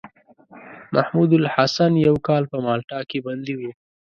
[0.95, 3.71] محمودالحسن يو کال په مالټا کې بندي وو.